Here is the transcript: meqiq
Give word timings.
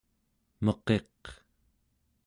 meqiq 0.63 1.19